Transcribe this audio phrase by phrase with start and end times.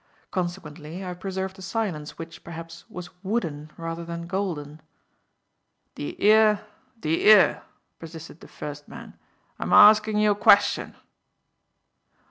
[0.31, 4.81] Consequently, I preserved a silence which, perhaps, was wooden rather than golden.
[5.93, 6.15] "D'ye
[7.03, 7.61] 'ear?"
[7.99, 9.13] persisted the first man.
[9.59, 10.95] "I'm a arskin' you a question."